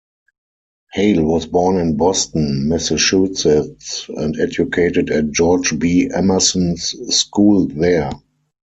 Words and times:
Hale 0.95 1.21
was 1.23 1.45
born 1.45 1.77
in 1.77 1.95
Boston, 1.95 2.67
Massachusetts, 2.67 4.09
and 4.09 4.35
educated 4.39 5.11
at 5.11 5.29
George 5.29 5.77
B. 5.77 6.09
Emerson's 6.11 6.95
school 7.15 7.67
there. 7.67 8.11